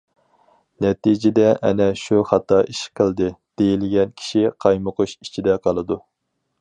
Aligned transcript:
نەتىجىدە 0.85 1.43
ئەنە 1.67 1.85
شۇ 2.03 2.23
خاتا 2.31 2.59
ئىش 2.71 2.81
قىلدى 3.01 3.29
دېيىلگەن 3.63 4.17
كىشى 4.23 4.43
قايمۇقۇش 4.67 5.15
ئىچىدە 5.21 5.61
قالىدۇ. 5.69 6.01